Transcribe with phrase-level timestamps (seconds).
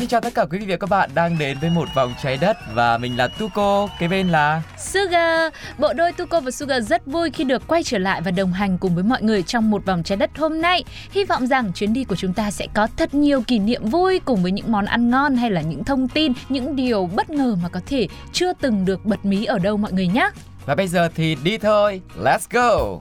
[0.00, 2.36] Xin chào tất cả quý vị và các bạn đang đến với một vòng trái
[2.36, 7.06] đất và mình là Tuko, cái bên là Sugar, bộ đôi Tuko và Sugar rất
[7.06, 9.86] vui khi được quay trở lại và đồng hành cùng với mọi người trong một
[9.86, 10.84] vòng trái đất hôm nay.
[11.10, 14.20] Hy vọng rằng chuyến đi của chúng ta sẽ có thật nhiều kỷ niệm vui
[14.24, 17.56] cùng với những món ăn ngon hay là những thông tin, những điều bất ngờ
[17.62, 20.30] mà có thể chưa từng được bật mí ở đâu mọi người nhé.
[20.66, 22.98] Và bây giờ thì đi thôi, let's go!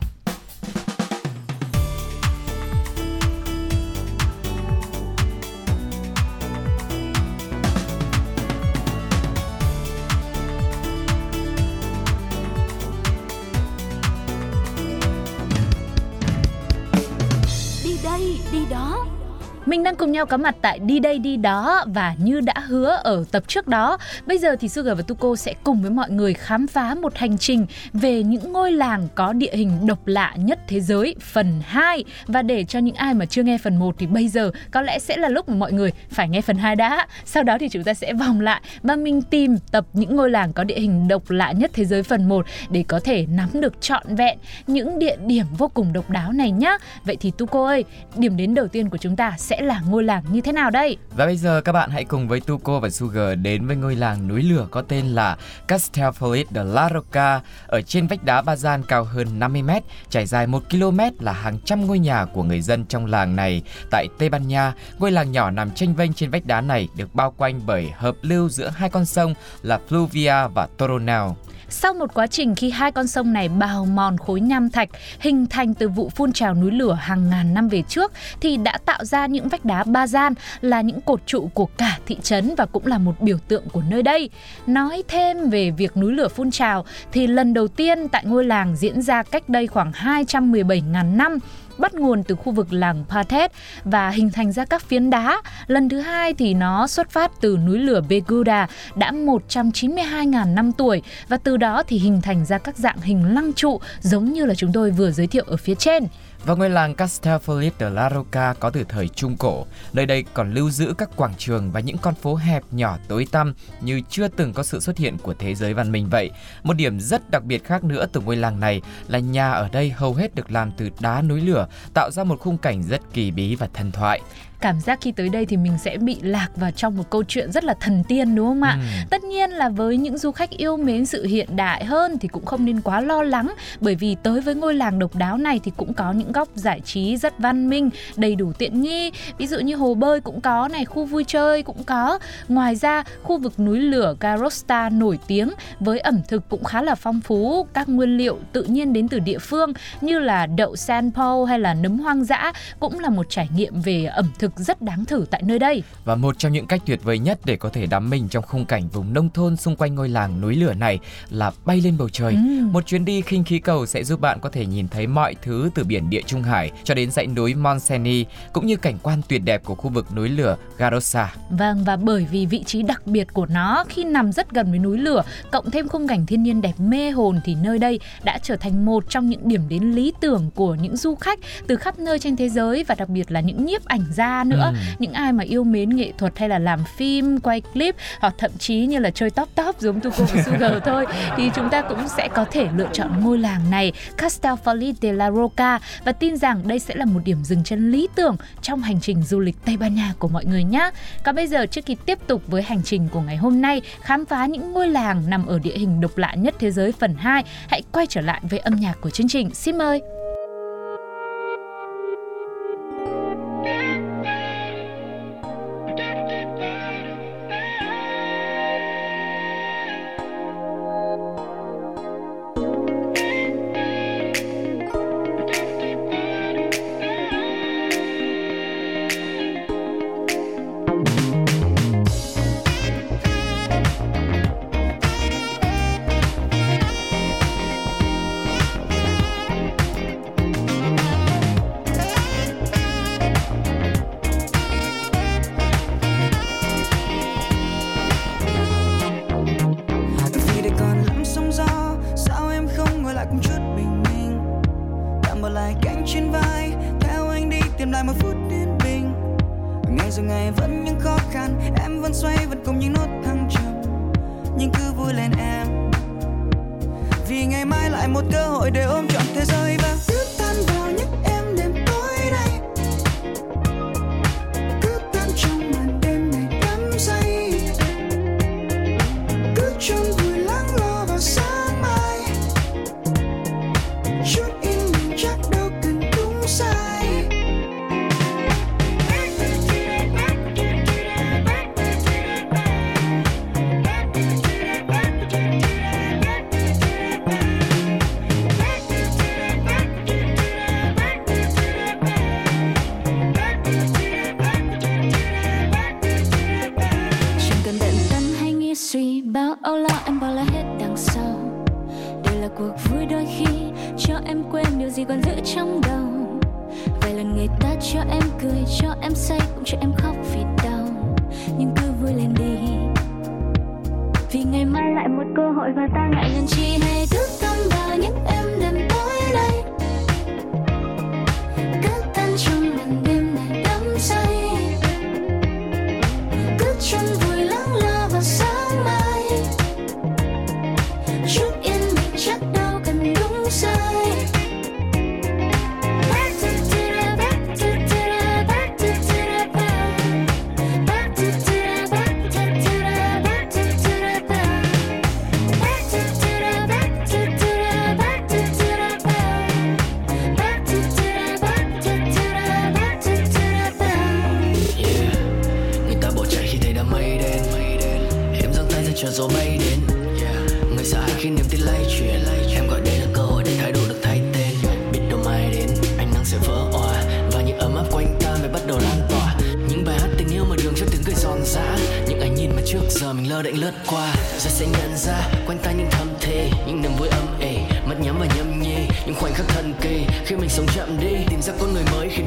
[20.00, 23.44] Cùng nhau có mặt tại Đi Đây Đi Đó và như đã hứa ở tập
[23.48, 26.96] trước đó, bây giờ thì Sugar và Tuko sẽ cùng với mọi người khám phá
[26.96, 31.16] một hành trình về những ngôi làng có địa hình độc lạ nhất thế giới
[31.22, 32.04] phần 2.
[32.28, 35.00] Và để cho những ai mà chưa nghe phần 1 thì bây giờ có lẽ
[35.00, 37.08] sẽ là lúc mà mọi người phải nghe phần 2 đã.
[37.26, 40.54] Sau đó thì chúng ta sẽ vòng lại và mình tìm tập những ngôi làng
[40.54, 43.82] có địa hình độc lạ nhất thế giới phần 1 để có thể nắm được
[43.82, 46.78] trọn vẹn những địa điểm vô cùng độc đáo này nhá.
[47.04, 47.86] Vậy thì Tuko ơi,
[48.18, 50.98] điểm đến đầu tiên của chúng ta sẽ là ngôi làng như thế nào đây?
[51.16, 54.28] Và bây giờ các bạn hãy cùng với Tuco và Sugar đến với ngôi làng
[54.28, 55.38] núi lửa có tên là
[55.68, 59.70] Castelfolit de la Roca ở trên vách đá Bazan cao hơn 50 m,
[60.10, 63.62] trải dài 1 km là hàng trăm ngôi nhà của người dân trong làng này.
[63.92, 67.16] Tại Tây Ban Nha, ngôi làng nhỏ nằm tranh vênh trên vách đá này được
[67.16, 71.38] bao quanh bởi hợp lưu giữa hai con sông là Fluvia và Toronao.
[71.72, 75.46] Sau một quá trình khi hai con sông này bào mòn khối nham thạch, hình
[75.46, 79.06] thành từ vụ phun trào núi lửa hàng ngàn năm về trước, thì đã tạo
[79.06, 82.66] ra những vách đá ba gian, là những cột trụ của cả thị trấn và
[82.66, 84.30] cũng là một biểu tượng của nơi đây.
[84.68, 88.76] Nói thêm về việc núi lửa phun trào, thì lần đầu tiên tại ngôi làng
[88.76, 91.38] diễn ra cách đây khoảng 217.000 năm
[91.80, 93.52] bắt nguồn từ khu vực làng Pathet
[93.84, 95.42] và hình thành ra các phiến đá.
[95.68, 101.02] Lần thứ hai thì nó xuất phát từ núi lửa Beguda, đã 192.000 năm tuổi
[101.28, 104.56] và từ đó thì hình thành ra các dạng hình lăng trụ giống như là
[104.56, 106.08] chúng tôi vừa giới thiệu ở phía trên.
[106.46, 109.66] Và ngôi làng Castelfolit de la Roca có từ thời Trung Cổ.
[109.94, 113.28] Nơi đây còn lưu giữ các quảng trường và những con phố hẹp nhỏ tối
[113.32, 116.32] tăm như chưa từng có sự xuất hiện của thế giới văn minh vậy.
[116.64, 119.90] Một điểm rất đặc biệt khác nữa từ ngôi làng này là nhà ở đây
[119.90, 123.32] hầu hết được làm từ đá núi lửa, tạo ra một khung cảnh rất kỳ
[123.32, 124.22] bí và thần thoại
[124.62, 127.52] cảm giác khi tới đây thì mình sẽ bị lạc vào trong một câu chuyện
[127.52, 128.78] rất là thần tiên đúng không ạ?
[128.80, 129.06] Ừ.
[129.10, 132.46] Tất nhiên là với những du khách yêu mến sự hiện đại hơn thì cũng
[132.46, 135.72] không nên quá lo lắng bởi vì tới với ngôi làng độc đáo này thì
[135.78, 139.12] cũng có những góc giải trí rất văn minh, đầy đủ tiện nghi.
[139.38, 142.20] Ví dụ như hồ bơi cũng có này, khu vui chơi cũng có.
[142.48, 145.50] Ngoài ra, khu vực núi lửa Garosta nổi tiếng
[145.80, 149.20] với ẩm thực cũng khá là phong phú, các nguyên liệu tự nhiên đến từ
[149.20, 151.12] địa phương như là đậu san
[151.48, 154.82] hay là nấm hoang dã cũng là một trải nghiệm về ẩm thực thực rất
[154.82, 155.84] đáng thử tại nơi đây.
[156.06, 158.66] Và một trong những cách tuyệt vời nhất để có thể đắm mình trong khung
[158.66, 161.00] cảnh vùng nông thôn xung quanh ngôi làng núi lửa này
[161.30, 162.34] là bay lên bầu trời.
[162.34, 162.66] Ừ.
[162.72, 165.70] Một chuyến đi khinh khí cầu sẽ giúp bạn có thể nhìn thấy mọi thứ
[165.76, 169.42] từ biển địa Trung Hải cho đến dãy núi Monseni cũng như cảnh quan tuyệt
[169.44, 171.34] đẹp của khu vực núi lửa Garosa.
[171.50, 174.80] Vâng và bởi vì vị trí đặc biệt của nó khi nằm rất gần với
[174.80, 178.40] núi lửa, cộng thêm khung cảnh thiên nhiên đẹp mê hồn thì nơi đây đã
[178.44, 182.00] trở thành một trong những điểm đến lý tưởng của những du khách từ khắp
[182.00, 184.80] nơi trên thế giới và đặc biệt là những nhiếp ảnh gia nữa ừ.
[185.00, 188.52] những ai mà yêu mến nghệ thuật hay là làm phim quay clip hoặc thậm
[188.58, 191.06] chí như là chơi top top giống Tuco và Sugar thôi
[191.38, 195.32] thì chúng ta cũng sẽ có thể lựa chọn ngôi làng này Castelfali de la
[195.32, 199.00] Roca và tin rằng đây sẽ là một điểm dừng chân lý tưởng trong hành
[199.02, 200.90] trình du lịch Tây Ban Nha của mọi người nhé.
[201.24, 204.26] Còn bây giờ trước khi tiếp tục với hành trình của ngày hôm nay khám
[204.26, 207.44] phá những ngôi làng nằm ở địa hình độc lạ nhất thế giới phần 2,
[207.68, 209.54] hãy quay trở lại với âm nhạc của chương trình.
[209.54, 210.19] Xin mời.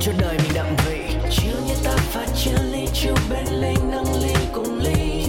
[0.05, 1.01] Cho đời mình đậm vị.
[1.31, 5.25] Chiều như ta pha chia ly chiều bên ly nâng ly cùng ly.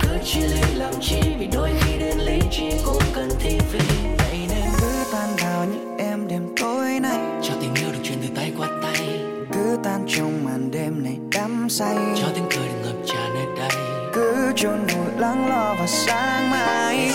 [0.00, 1.20] Cứ chia ly làm chi?
[1.38, 3.80] Vì đôi khi đến lý trí cũng cần thi vị.
[4.18, 8.18] Vậy nên cứ tan vào những em đêm tối này cho tình yêu được truyền
[8.22, 9.20] từ tay qua tay.
[9.52, 11.96] Cứ tan trong màn đêm này đắm say.
[12.20, 13.78] Cho tiếng cười được ngập tràn nơi đây.
[14.14, 17.10] Cứ chôn vùi lắng lo vào sáng mai.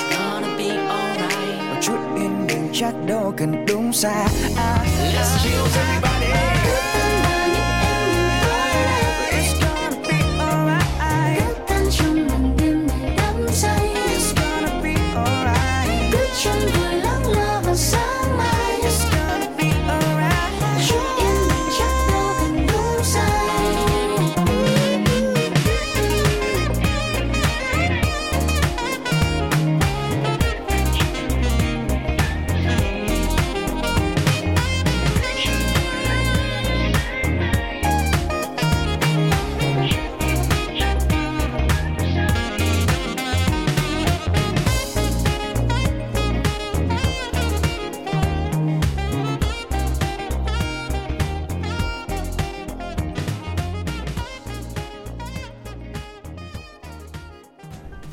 [1.69, 4.27] Một chút yên bình chắc đâu cần đúng sai
[5.15, 7.26] let's chill everybody Yeah.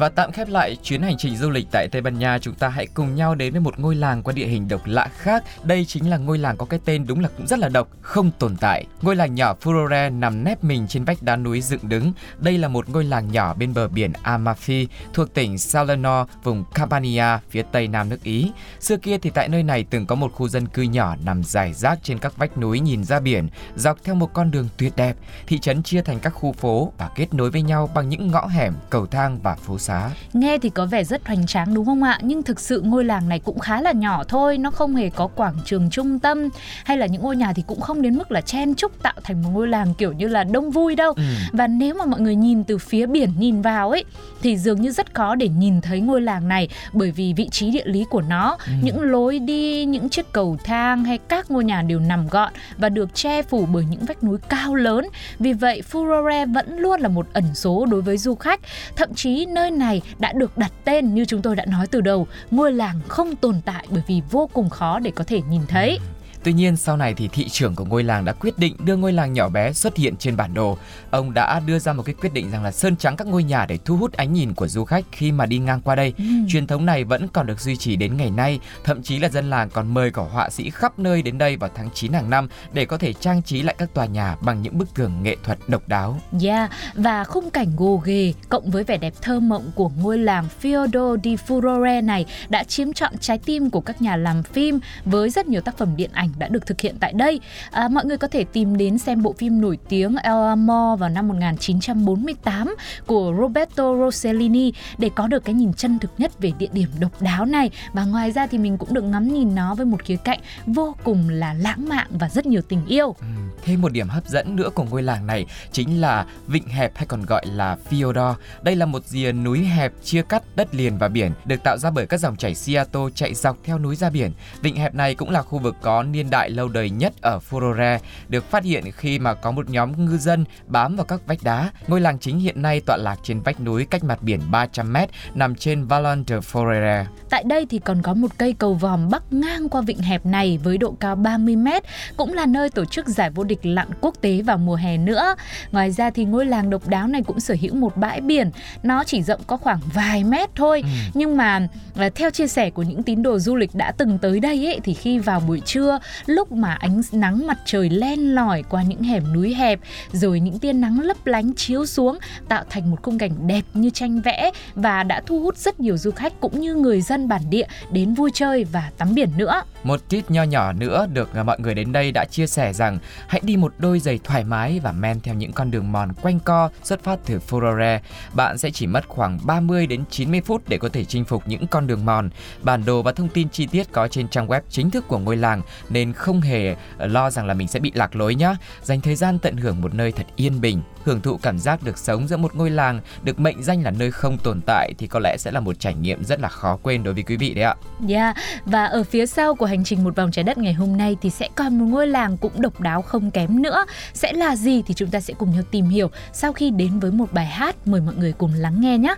[0.05, 2.69] Và tạm khép lại chuyến hành trình du lịch tại Tây Ban Nha, chúng ta
[2.69, 5.45] hãy cùng nhau đến với một ngôi làng có địa hình độc lạ khác.
[5.63, 8.31] Đây chính là ngôi làng có cái tên đúng là cũng rất là độc, không
[8.39, 8.85] tồn tại.
[9.03, 12.13] Ngôi làng nhỏ Furore nằm nép mình trên vách đá núi dựng đứng.
[12.39, 17.39] Đây là một ngôi làng nhỏ bên bờ biển Amalfi thuộc tỉnh Salerno, vùng Campania,
[17.51, 18.53] phía tây nam nước Ý.
[18.81, 21.73] Xưa kia thì tại nơi này từng có một khu dân cư nhỏ nằm dài
[21.73, 25.17] rác trên các vách núi nhìn ra biển, dọc theo một con đường tuyệt đẹp.
[25.47, 28.47] Thị trấn chia thành các khu phố và kết nối với nhau bằng những ngõ
[28.47, 29.94] hẻm, cầu thang và phố xá.
[30.33, 32.19] Nghe thì có vẻ rất hoành tráng đúng không ạ?
[32.23, 35.27] Nhưng thực sự ngôi làng này cũng khá là nhỏ thôi, nó không hề có
[35.27, 36.49] quảng trường trung tâm
[36.85, 39.43] hay là những ngôi nhà thì cũng không đến mức là chen chúc tạo thành
[39.43, 41.13] một ngôi làng kiểu như là đông vui đâu.
[41.17, 41.23] Ừ.
[41.53, 44.05] Và nếu mà mọi người nhìn từ phía biển nhìn vào ấy
[44.43, 47.71] thì dường như rất khó để nhìn thấy ngôi làng này bởi vì vị trí
[47.71, 48.73] địa lý của nó, Ừ.
[48.83, 52.89] những lối đi, những chiếc cầu thang hay các ngôi nhà đều nằm gọn và
[52.89, 55.07] được che phủ bởi những vách núi cao lớn.
[55.39, 58.61] Vì vậy Furore vẫn luôn là một ẩn số đối với du khách.
[58.97, 59.84] Thậm chí nơi này
[60.19, 63.61] đã được đặt tên như chúng tôi đã nói từ đầu, ngôi làng không tồn
[63.65, 65.99] tại bởi vì vô cùng khó để có thể nhìn thấy.
[66.45, 69.13] Tuy nhiên sau này thì thị trưởng của ngôi làng đã quyết định đưa ngôi
[69.13, 70.79] làng nhỏ bé xuất hiện trên bản đồ.
[71.11, 73.67] Ông đã đưa ra một cái quyết định rằng là sơn trắng các ngôi nhà
[73.67, 76.13] để thu hút ánh nhìn của du khách khi mà đi ngang qua đây.
[76.19, 76.25] Ừ.
[76.49, 79.51] Truyền thống này vẫn còn được duy trì đến ngày nay, thậm chí là dân
[79.51, 82.49] làng còn mời cả họa sĩ khắp nơi đến đây vào tháng 9 hàng năm
[82.73, 85.59] để có thể trang trí lại các tòa nhà bằng những bức tường nghệ thuật
[85.69, 86.21] độc đáo.
[86.43, 90.49] Yeah, và khung cảnh gồ ghề cộng với vẻ đẹp thơ mộng của ngôi làng
[90.63, 95.31] Fiordo di Furore này đã chiếm trọn trái tim của các nhà làm phim với
[95.31, 97.41] rất nhiều tác phẩm điện ảnh đã được thực hiện tại đây.
[97.71, 101.09] À, mọi người có thể tìm đến xem bộ phim nổi tiếng El Amor vào
[101.09, 102.75] năm 1948
[103.07, 107.23] của Roberto Rossellini để có được cái nhìn chân thực nhất về địa điểm độc
[107.23, 110.17] đáo này và ngoài ra thì mình cũng được ngắm nhìn nó với một khía
[110.17, 113.15] cạnh vô cùng là lãng mạn và rất nhiều tình yêu.
[113.21, 113.27] Ừ,
[113.65, 117.07] thêm một điểm hấp dẫn nữa của ngôi làng này chính là vịnh hẹp hay
[117.07, 118.35] còn gọi là Fiodor.
[118.63, 121.91] Đây là một dìa núi hẹp chia cắt đất liền và biển, được tạo ra
[121.91, 124.33] bởi các dòng chảy Seattle chạy dọc theo núi ra biển.
[124.63, 127.99] Vịnh hẹp này cũng là khu vực có niên đại lâu đời nhất ở Furore,
[128.29, 131.71] được phát hiện khi mà có một nhóm ngư dân bám vào các vách đá.
[131.87, 134.97] Ngôi làng chính hiện nay tọa lạc trên vách núi cách mặt biển 300 m
[135.35, 137.05] nằm trên Vallon de Furore.
[137.31, 140.59] Tại đây thì còn có một cây cầu vòm bắc ngang qua vịnh hẹp này
[140.65, 141.69] với độ cao 30 m,
[142.17, 145.35] cũng là nơi tổ chức giải vô địch lặn quốc tế vào mùa hè nữa.
[145.73, 148.51] Ngoài ra thì ngôi làng độc đáo này cũng sở hữu một bãi biển,
[148.83, 150.89] nó chỉ rộng có khoảng vài mét thôi, Ừ.
[151.15, 154.41] nhưng mà à, theo chia sẻ của những tín đồ du lịch đã từng tới
[154.41, 158.63] đây ấy thì khi vào buổi trưa, lúc mà ánh nắng mặt trời len lỏi
[158.71, 159.81] qua những hẻm núi hẹp,
[160.13, 162.19] rồi những tia nắng lấp lánh chiếu xuống
[162.49, 165.97] tạo thành một khung cảnh đẹp như tranh vẽ và đã thu hút rất nhiều
[165.97, 169.63] du khách cũng như người dân bản địa đến vui chơi và tắm biển nữa.
[169.83, 173.41] Một tip nho nhỏ nữa được mọi người đến đây đã chia sẻ rằng hãy
[173.45, 176.71] đi một đôi giày thoải mái và men theo những con đường mòn quanh co
[176.83, 177.99] xuất phát từ Furore.
[178.35, 181.67] Bạn sẽ chỉ mất khoảng 30 đến 90 phút để có thể chinh phục những
[181.67, 182.31] con đường mòn.
[182.63, 185.37] Bản đồ và thông tin chi tiết có trên trang web chính thức của ngôi
[185.37, 188.55] làng nên không hề lo rằng là mình sẽ bị lạc lối nhé.
[188.83, 191.99] Dành thời gian tận hưởng một nơi thật yên bình, hưởng thụ cảm giác được
[191.99, 195.21] sống giữa một ngôi làng được mệnh danh là nơi không tồn tại thì có
[195.21, 197.65] lẽ sẽ là một trải nghiệm rất là khó quên đối với quý vị đấy
[197.65, 197.75] ạ.
[198.09, 201.17] Yeah, và ở phía sau của hành trình một vòng trái đất ngày hôm nay
[201.23, 203.85] thì sẽ còn một ngôi làng cũng độc đáo không kém nữa.
[204.13, 207.11] Sẽ là gì thì chúng ta sẽ cùng nhau tìm hiểu sau khi đến với
[207.11, 209.15] một bài hát mời mọi người cùng lắng nghe nhé.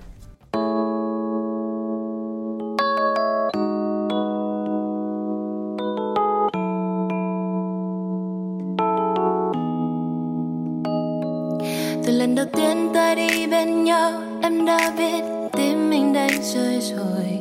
[12.06, 16.80] Từ lần đầu tiên ta đi bên nhau, em đã biết tim mình đang rơi
[16.80, 17.38] rồi.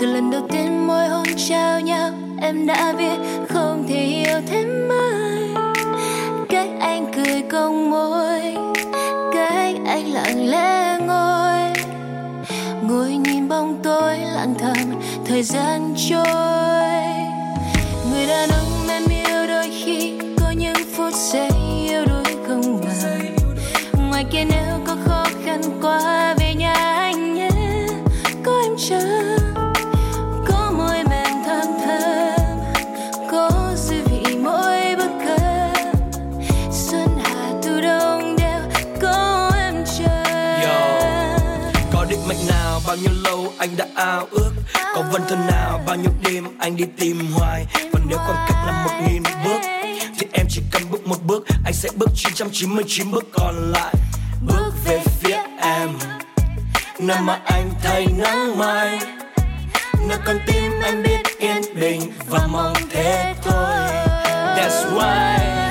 [0.00, 3.18] Từ lần đầu tiên môi hôn trao nhau, em đã biết
[3.48, 5.64] không thể yêu thêm ai.
[6.48, 8.56] Cách anh cười cong môi,
[9.34, 11.84] cách anh lặng lẽ ngồi.
[12.82, 16.91] Ngồi nhìn bóng tối lặng thầm, thời gian trôi.
[42.92, 44.50] Bao nhiêu lâu anh đã ao ước?
[44.94, 47.66] Có vân thân nào, bao nhiêu đêm anh đi tìm hoài?
[47.92, 49.60] Và nếu khoảng cách là một nghìn bước,
[50.18, 53.94] Thì em chỉ cần bước một bước, Anh sẽ bước 999 bước còn lại.
[54.46, 55.88] Bước về phía em,
[56.98, 58.98] Nơi mà anh thấy nắng mai.
[60.08, 63.90] Nơi con tim anh biết yên bình Và mong thế thôi.
[64.56, 65.61] That's why.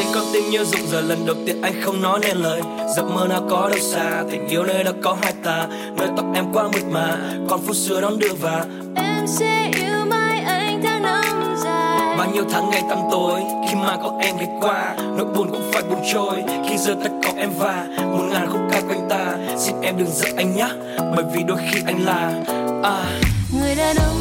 [0.00, 2.60] Tiên con tim như rụng giờ lần đầu tiên anh không nói nên lời.
[2.96, 5.66] Giấc mơ nào có đâu xa Tình yêu nơi đó có hai ta.
[5.96, 7.16] Nơi tóc em quá mượt mà
[7.48, 8.64] Còn phút xưa đón đưa và
[8.96, 12.16] Em sẽ yêu mãi anh tháng năm dài.
[12.18, 15.70] Bao nhiêu tháng ngày tăm tối Khi mà có em ghé qua Nỗi buồn cũng
[15.72, 16.42] phải buồn trôi.
[16.68, 19.36] Khi giờ tất có em và Một ngàn khúc ca quanh ta.
[19.58, 20.68] Xin em đừng giận anh nhé
[21.16, 22.32] Bởi vì đôi khi anh là
[22.82, 23.20] à,
[23.60, 24.19] Người đàn ông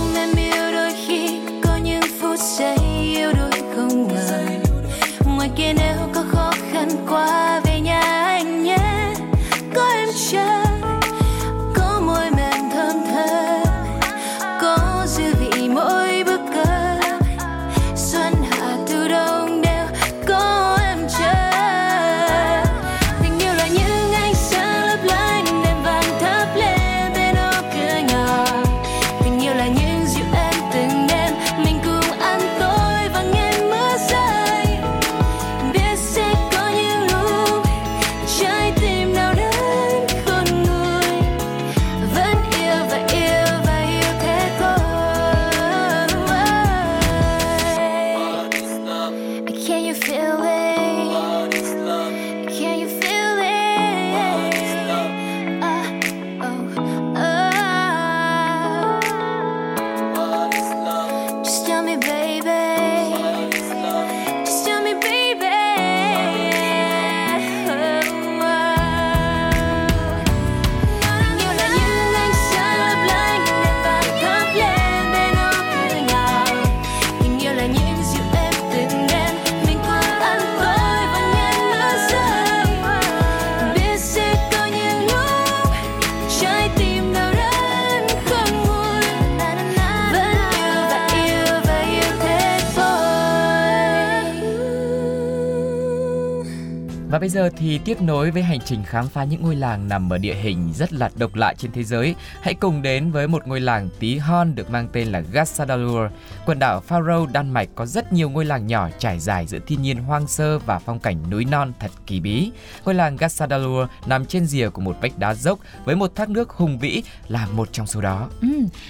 [97.19, 100.13] Và bây giờ thì tiếp nối với hành trình khám phá những ngôi làng nằm
[100.13, 102.15] ở địa hình rất là độc lạ trên thế giới.
[102.41, 106.11] Hãy cùng đến với một ngôi làng tí hon được mang tên là Gassadalur.
[106.45, 109.81] Quần đảo Faroe, Đan Mạch có rất nhiều ngôi làng nhỏ trải dài giữa thiên
[109.81, 112.51] nhiên hoang sơ và phong cảnh núi non thật kỳ bí.
[112.85, 116.49] Ngôi làng Gassadalur nằm trên rìa của một vách đá dốc với một thác nước
[116.49, 118.29] hùng vĩ là một trong số đó.
[118.41, 118.47] Ừ,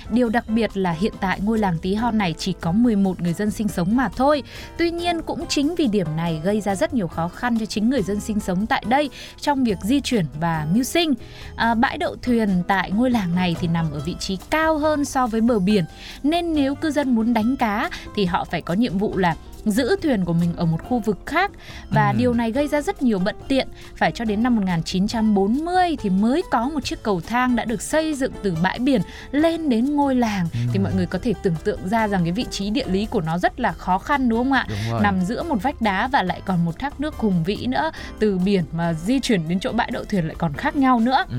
[0.10, 3.34] điều đặc biệt là hiện tại ngôi làng tí hon này chỉ có 11 người
[3.34, 4.44] dân sinh sống mà thôi.
[4.78, 7.90] Tuy nhiên cũng chính vì điểm này gây ra rất nhiều khó khăn cho chính
[7.90, 9.10] người dân sinh sống tại đây
[9.42, 11.14] trong việc di chuyển và mưu sinh.
[11.56, 15.06] À, bãi đậu thuyền tại ngôi làng này thì nằm ở vị trí cao hơn
[15.06, 15.86] so với bờ biển
[16.24, 19.36] nên nếu cư dân muốn đánh cá thì họ phải có nhiệm vụ là
[19.72, 21.52] giữ thuyền của mình ở một khu vực khác.
[21.90, 22.18] Và Ừ.
[22.18, 23.68] điều này gây ra rất nhiều bận tiện.
[23.96, 28.14] Phải cho đến năm 1940 thì mới có một chiếc cầu thang đã được xây
[28.14, 30.48] dựng từ bãi biển lên đến ngôi làng.
[30.74, 33.22] Thì mọi người có thể tưởng tượng ra rằng cái vị trí địa lý của
[33.22, 34.66] nó rất là khó khăn đúng không ạ?
[34.92, 37.92] Đúng nằm giữa một vách đá và lại còn một thác nước hùng vĩ nữa.
[38.20, 41.26] Từ biển mà di chuyển đến chỗ bãi đậu thuyền lại còn khác nhau nữa.
[41.30, 41.38] Ừ.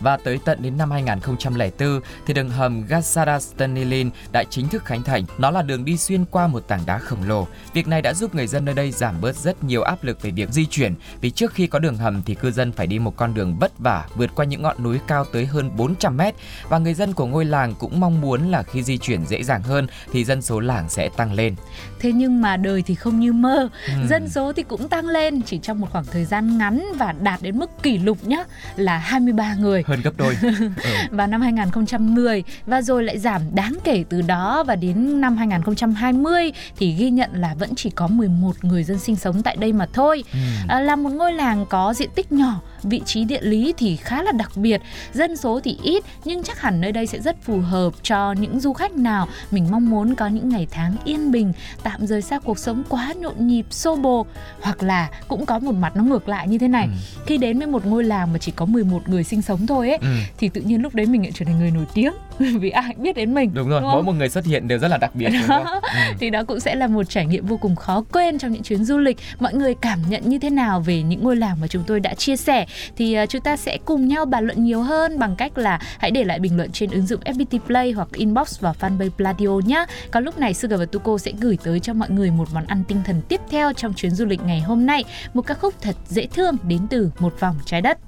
[0.00, 5.02] Và tới tận đến năm 2004 thì đường hầm Gassada Stenilin đã chính thức khánh
[5.02, 5.24] thành.
[5.38, 7.46] Nó là đường đi xuyên qua một tảng đá khổng lồ.
[7.72, 10.30] Việc này đã giúp người dân nơi đây giảm bớt rất nhiều áp lực về
[10.30, 13.16] việc di chuyển vì trước khi có đường hầm thì cư dân phải đi một
[13.16, 16.34] con đường vất vả vượt qua những ngọn núi cao tới hơn 400 mét
[16.68, 19.62] và người dân của ngôi làng cũng mong muốn là khi di chuyển dễ dàng
[19.62, 21.54] hơn thì dân số làng sẽ tăng lên.
[22.00, 23.92] Thế nhưng mà đời thì không như mơ, Ừ.
[24.08, 27.42] dân số thì cũng tăng lên chỉ trong một khoảng thời gian ngắn và đạt
[27.42, 28.44] đến mức kỷ lục nhá
[28.76, 30.36] là 23 người Hơn gấp đôi.
[30.42, 30.90] ừ.
[31.10, 36.52] vào năm 2010 và rồi lại giảm đáng kể từ đó và đến năm 2020
[36.76, 39.86] thì ghi nhận là vẫn chỉ có 11 người dân sinh sống tại đây mà
[39.92, 40.24] thôi.
[40.32, 40.38] Ừ.
[40.68, 44.22] À, là một ngôi làng có diện tích nhỏ, vị trí địa lý thì khá
[44.22, 44.80] là đặc biệt,
[45.12, 48.60] dân số thì ít nhưng chắc hẳn nơi đây sẽ rất phù hợp cho những
[48.60, 52.38] du khách nào mình mong muốn có những ngày tháng yên bình, tạm rời xa
[52.38, 54.26] cuộc sống quá nhộn nhịp, xô bồ
[54.60, 56.84] hoặc là cũng có một mặt nó ngược lại như thế này.
[56.86, 57.22] Ừ.
[57.26, 59.98] Khi đến với một ngôi làng mà chỉ có 11 người sinh sống thôi ấy
[60.00, 60.08] Ừ.
[60.38, 62.12] thì tự nhiên lúc đấy mình lại trở thành người nổi tiếng
[62.60, 63.50] vì ai biết đến mình.
[63.54, 65.64] Đúng rồi, đúng mỗi một người xuất hiện đều rất là đặc biệt đúng không?
[65.64, 65.78] Ừ.
[66.20, 68.84] thì đó cũng sẽ là một trải nghiệm vô cùng khó quên trong những chuyến
[68.84, 71.84] du lịch mọi người cảm nhận như thế nào về những ngôi làng mà chúng
[71.86, 75.18] tôi đã chia sẻ thì ờ, chúng ta sẽ cùng nhau bàn luận nhiều hơn
[75.18, 78.60] bằng cách là hãy để lại bình luận trên ứng dụng FPT Play hoặc inbox
[78.60, 82.10] vào fanpage Pladio nhé còn lúc này Sugar và Tuko sẽ gửi tới cho mọi
[82.10, 85.04] người một món ăn tinh thần tiếp theo trong chuyến du lịch ngày hôm nay
[85.34, 87.98] một ca khúc thật dễ thương đến từ một vòng trái đất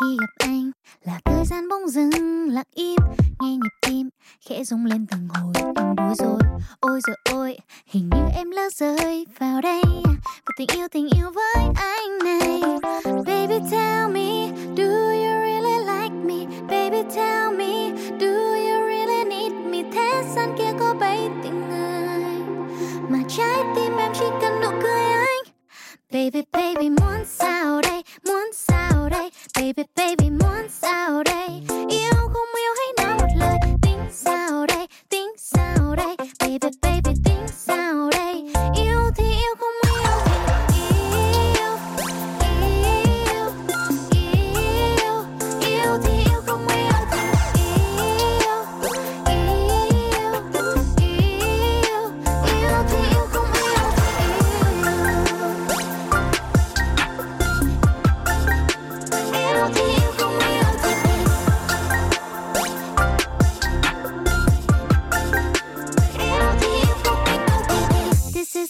[0.00, 0.70] khi gặp anh
[1.04, 2.96] là thời gian bỗng dừng, lặng im,
[3.40, 4.08] nghe nhịp tim
[4.48, 6.38] khẽ rung lên từng hồi em bối rối.
[6.80, 9.82] Ôi rồi ôi hình như em lỡ rơi vào đây.
[10.14, 12.60] Và tình yêu tình yêu với anh này.
[13.04, 16.46] Baby, tell me, do you really like me?
[16.68, 19.90] Baby, tell me, do you really need me?
[19.92, 21.57] Thế gian kia có bấy tình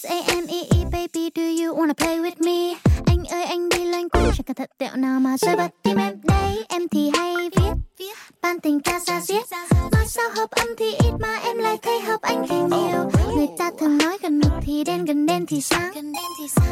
[0.09, 2.77] S-A-M-E-E baby do you wanna play with me?
[3.05, 4.21] Anh ơi anh đi lên cùng.
[4.35, 6.21] chẳng cần thật tẹo nào mà rơi bật tim em.
[6.23, 9.43] Đây Em thì hay viết Ban tình ca ra diết.
[9.91, 13.11] Mà sao hợp âm thì ít mà em lại thấy hợp anh thì nhiều.
[13.35, 15.91] Người ta thường nói gần mực thì đen gần đen thì sáng.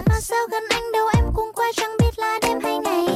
[0.06, 3.08] Mà sao gần anh đâu em cũng qua chẳng biết là đêm hay ngày.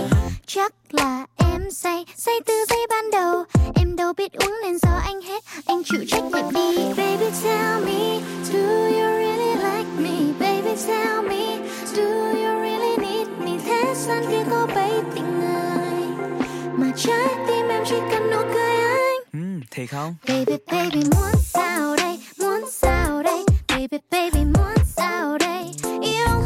[0.47, 3.43] Chắc là em say, say từ giây ban đầu.
[3.75, 6.77] Em đâu biết uống nên do anh hết, anh chịu trách nhiệm đi.
[6.97, 8.19] Baby tell me,
[8.51, 9.31] do you really
[10.03, 10.33] me?
[10.39, 11.59] Baby tell me,
[11.95, 12.01] do
[12.43, 13.51] you really need me?
[13.65, 16.07] Thế gian kia có bấy tình người
[16.77, 20.15] Mà trái tim em chỉ cần nụ cười anh Ừ, thiệt không?
[20.27, 26.45] Baby, baby, muốn sao đây, muốn sao đây Baby, baby, muốn sao đây Yêu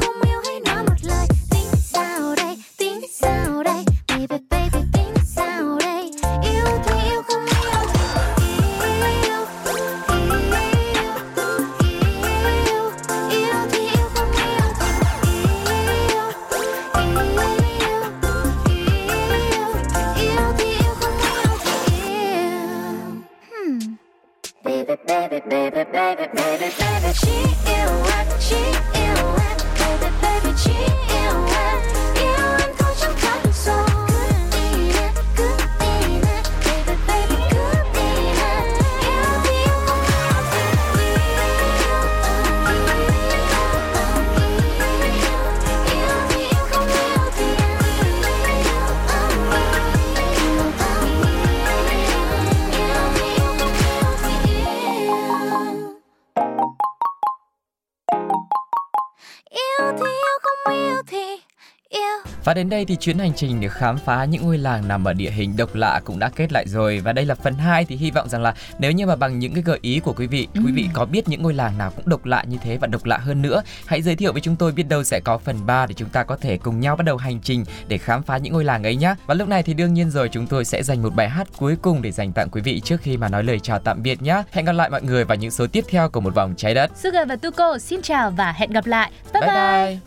[62.45, 65.13] Và đến đây thì chuyến hành trình để khám phá những ngôi làng nằm ở
[65.13, 67.95] địa hình độc lạ cũng đã kết lại rồi và đây là phần 2 thì
[67.95, 70.47] hy vọng rằng là nếu như mà bằng những cái gợi ý của quý vị,
[70.53, 73.05] quý vị có biết những ngôi làng nào cũng độc lạ như thế và độc
[73.05, 75.85] lạ hơn nữa, hãy giới thiệu với chúng tôi biết đâu sẽ có phần 3
[75.85, 78.53] để chúng ta có thể cùng nhau bắt đầu hành trình để khám phá những
[78.53, 79.15] ngôi làng ấy nhé.
[79.25, 81.75] Và lúc này thì đương nhiên rồi chúng tôi sẽ dành một bài hát cuối
[81.81, 84.43] cùng để dành tặng quý vị trước khi mà nói lời chào tạm biệt nhé.
[84.51, 86.91] Hẹn gặp lại mọi người vào những số tiếp theo của một vòng trái đất.
[87.03, 89.11] Sugar và Tuko xin chào và hẹn gặp lại.
[89.33, 89.55] Bye bye.
[89.55, 89.99] bye.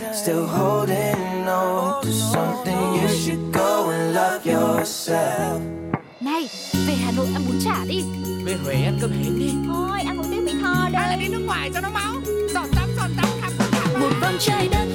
[0.23, 5.59] still holding on to something, you should go and love yourself.
[6.19, 6.49] Này,
[6.87, 8.03] về Hà Nội ăn bún chả đi.
[8.45, 9.53] Về Huế ăn cơm hến đi.
[9.67, 11.17] Thôi, ăn một tiếng Mỹ Tho đây.
[11.19, 12.13] đi nước ngoài cho nó máu.
[12.53, 13.99] Giọt tắm giọt tắm khắp khắp.
[13.99, 14.85] Một vòng trái đất